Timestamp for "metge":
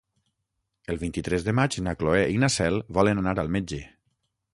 3.57-3.83